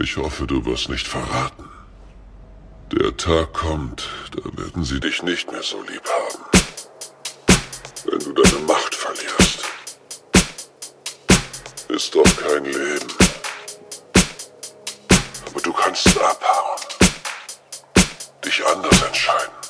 Ich 0.00 0.16
hoffe, 0.16 0.46
du 0.46 0.64
wirst 0.64 0.88
nicht 0.88 1.06
verraten. 1.06 1.70
Der 2.90 3.16
Tag 3.16 3.52
kommt, 3.52 4.08
da 4.32 4.44
werden 4.60 4.84
sie 4.84 4.98
dich 4.98 5.22
nicht 5.22 5.50
mehr 5.52 5.62
so 5.62 5.80
lieb 5.82 6.02
haben. 6.04 6.44
Wenn 8.04 8.18
du 8.18 8.32
deine 8.32 8.58
Macht 8.66 8.94
verlierst, 8.94 9.64
ist 11.88 12.14
doch 12.14 12.36
kein 12.36 12.64
Leben. 12.64 13.08
Aber 15.46 15.60
du 15.60 15.72
kannst 15.72 16.08
abhauen, 16.18 16.80
dich 18.44 18.66
anders 18.66 19.02
entscheiden. 19.02 19.63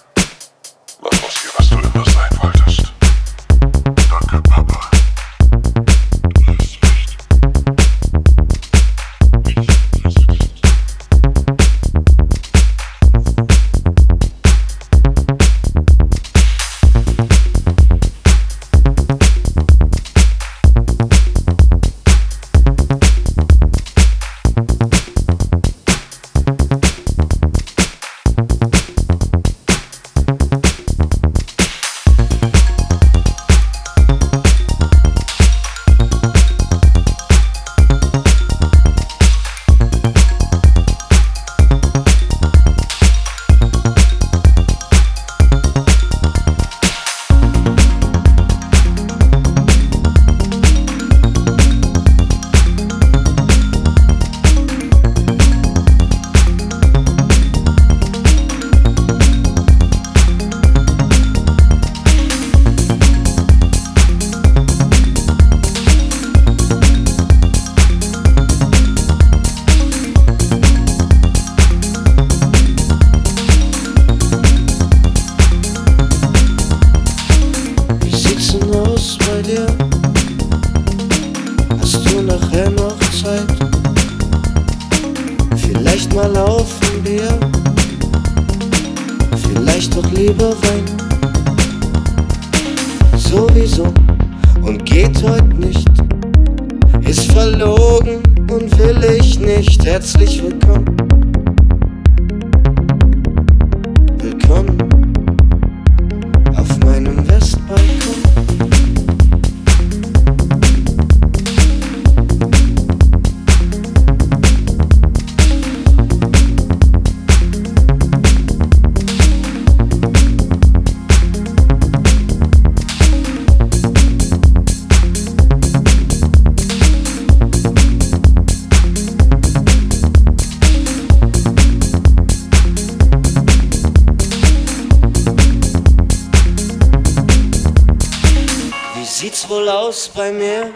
Bei 140.15 140.31
mir? 140.31 140.71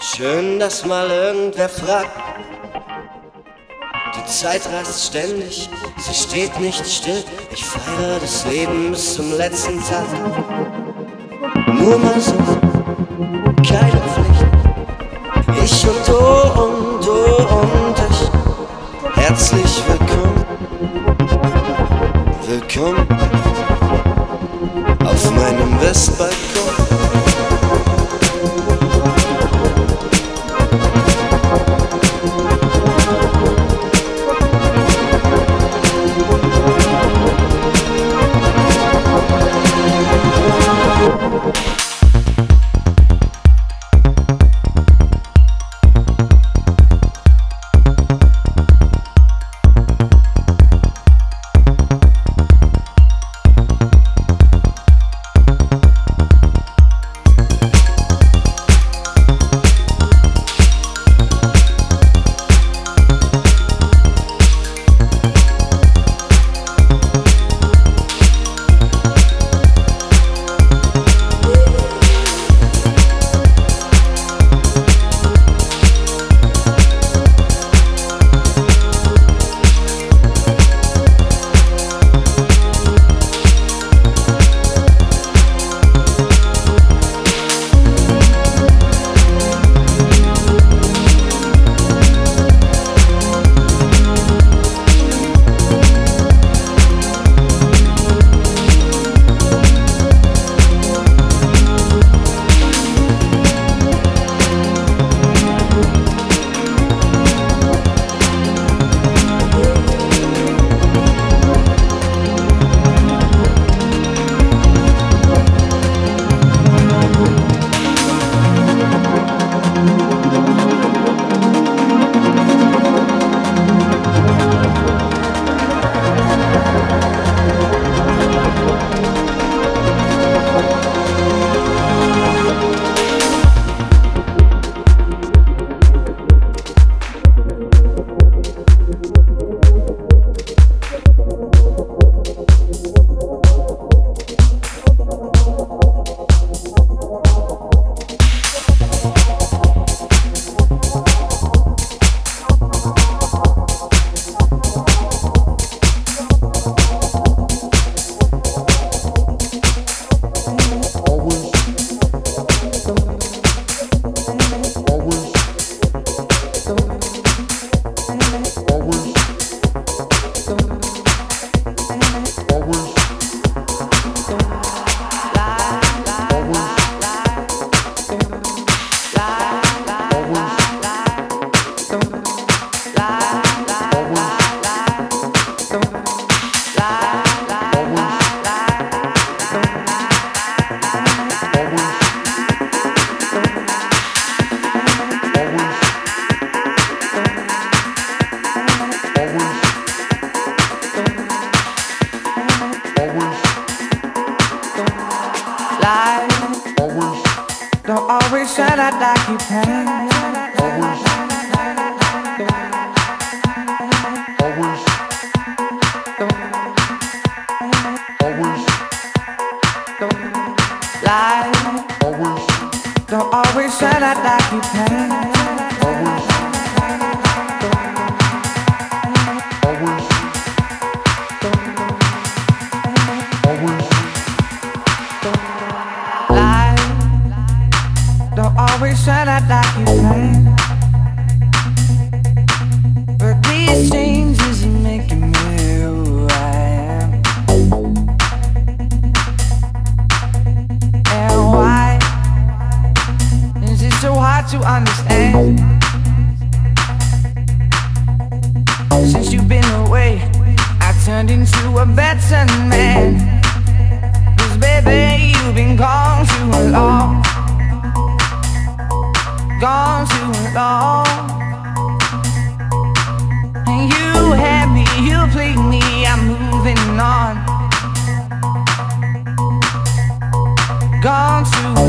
Schön, 0.00 0.58
dass 0.58 0.84
mal 0.84 1.08
irgendwer 1.10 1.68
fragt. 1.68 2.10
Die 4.16 4.30
Zeit 4.30 4.62
rast 4.72 5.08
ständig, 5.08 5.68
sie 5.98 6.14
steht 6.14 6.58
nicht 6.60 6.86
still. 6.86 7.24
Ich 7.50 7.64
feiere 7.64 8.20
das 8.20 8.46
Leben 8.46 8.90
bis 8.92 9.14
zum 9.14 9.36
letzten 9.36 9.80
Tag. 9.80 10.06
Nur 11.66 11.98
mal 11.98 12.20
so, 12.20 12.36
keine 13.68 14.02
Pflicht. 14.12 14.46
Ich 15.64 15.86
und 15.86 16.08
du 16.08 16.16
und 16.62 17.04
du 17.04 17.12
und 17.12 17.98
ich. 18.10 18.30
Herzlich 19.16 19.82
willkommen, 19.88 20.44
willkommen 22.46 23.08
auf 25.04 25.30
meinem 25.34 25.80
Westbalkon. 25.80 26.33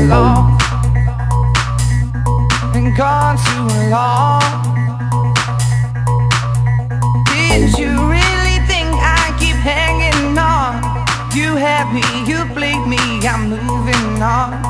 long, 0.06 0.58
gone 2.96 3.36
too 3.36 3.90
long. 3.90 4.42
Did 7.26 7.76
you 7.78 7.90
really 8.08 8.58
think 8.66 8.88
I 9.02 9.34
keep 9.38 9.56
hanging 9.56 10.38
on? 10.38 10.80
You 11.34 11.56
had 11.56 11.92
me, 11.92 12.04
you 12.30 12.44
played 12.54 12.86
me, 12.86 12.98
I'm 13.26 13.50
moving 13.50 14.22
on. 14.22 14.65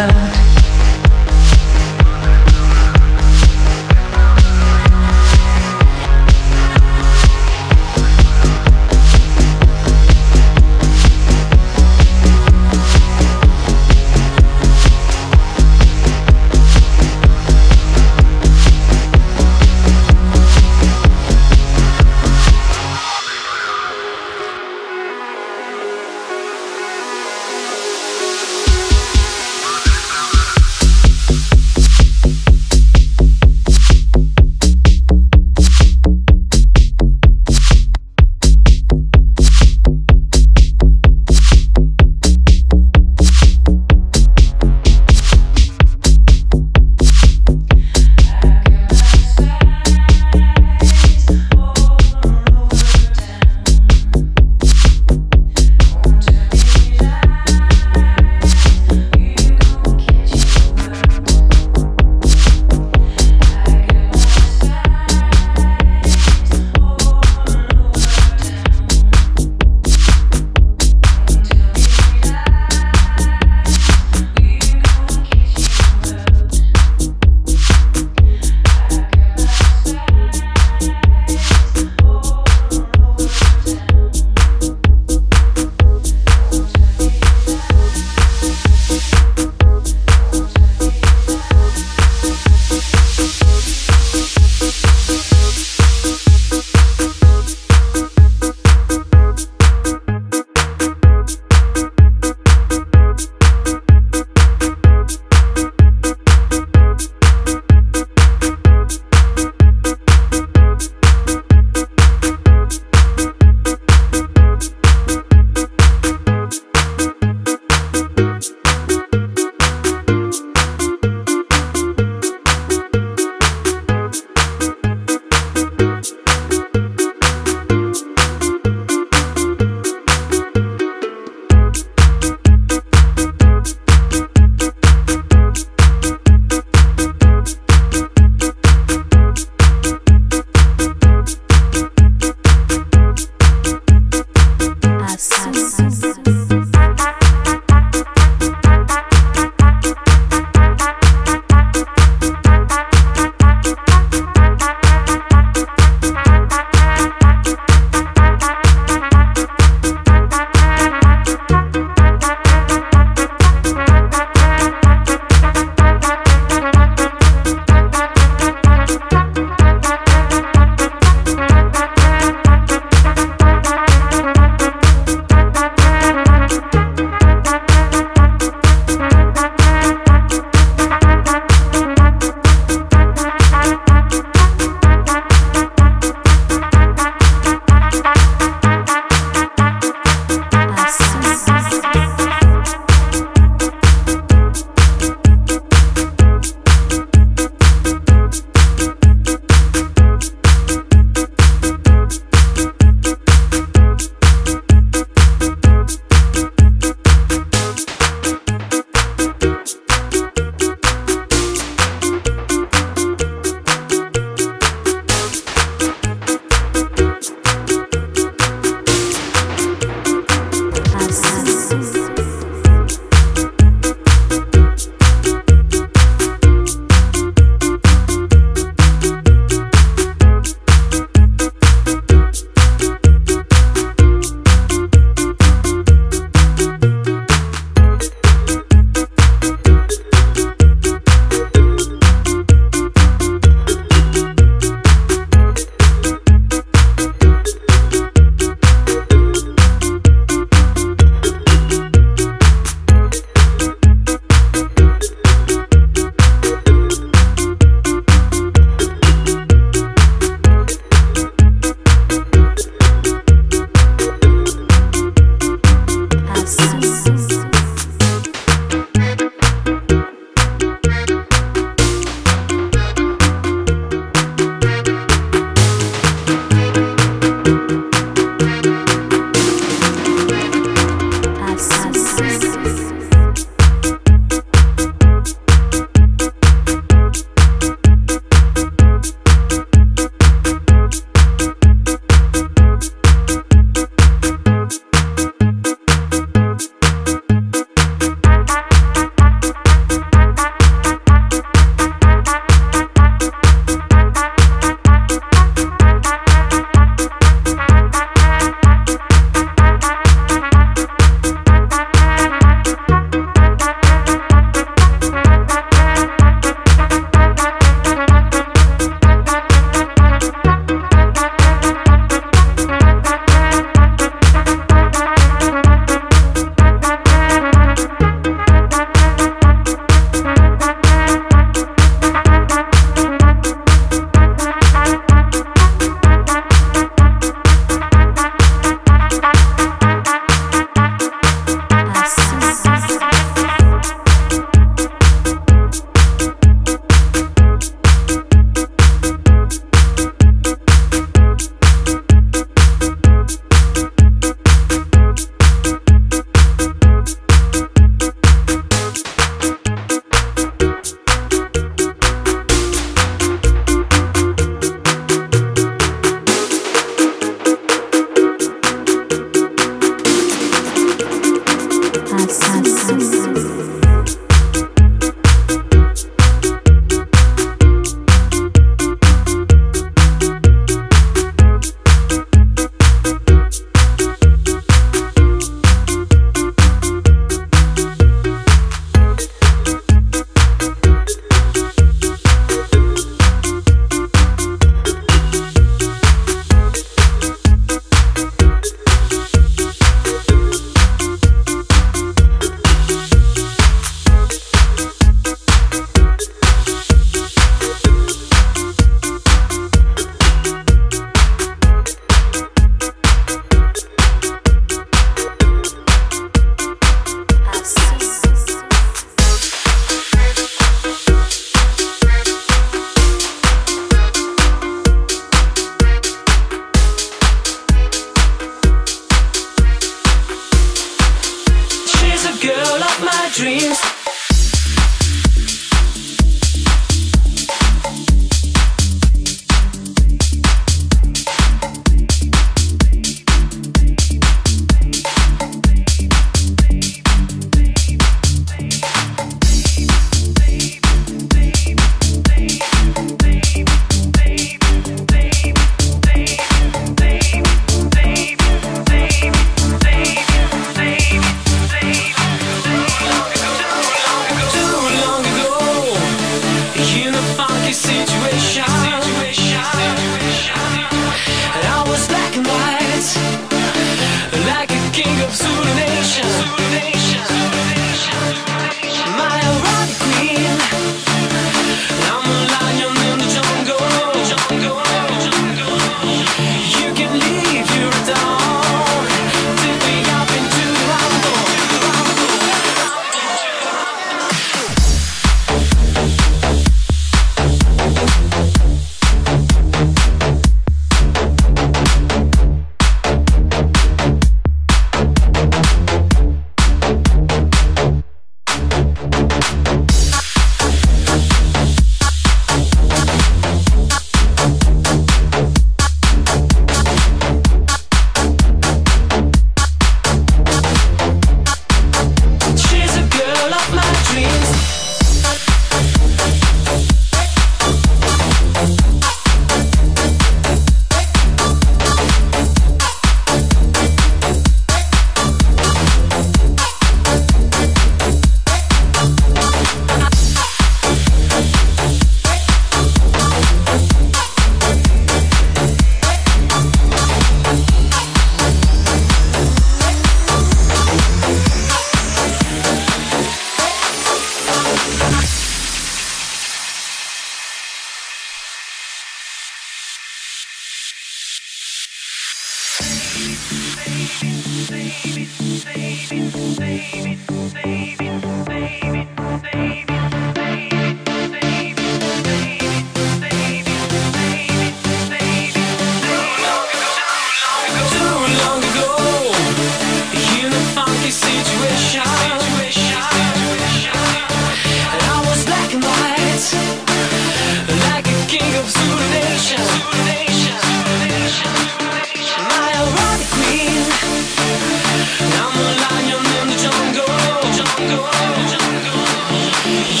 Yeah. 599.71 600.00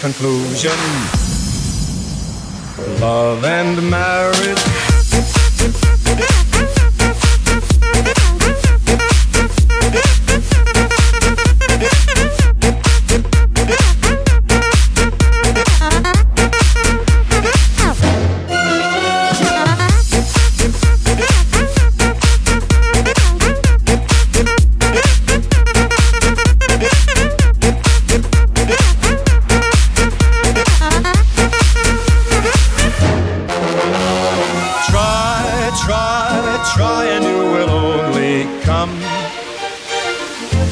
Conclusion. 0.00 1.17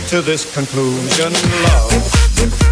To 0.09 0.23
this 0.23 0.45
conclusion. 0.55 1.33
Love. 1.33 2.66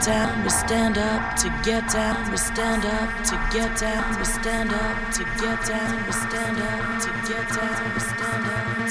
Down, 0.00 0.42
we 0.42 0.48
stand 0.48 0.96
up 0.96 1.36
to 1.36 1.48
get 1.62 1.86
down, 1.92 2.30
we 2.30 2.36
stand 2.36 2.84
up 2.84 3.24
to 3.24 3.34
get 3.52 3.76
down, 3.78 4.18
we 4.18 4.24
stand 4.24 4.72
up 4.72 5.12
to 5.12 5.24
get 5.40 5.64
down, 5.66 6.06
we 6.06 6.12
stand 6.12 6.58
up 6.58 7.02
to 7.02 7.10
get 7.28 7.48
down, 7.48 7.94
we 7.94 8.00
stand 8.00 8.46
up 8.46 8.81